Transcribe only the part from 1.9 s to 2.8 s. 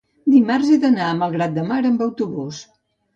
amb autobús.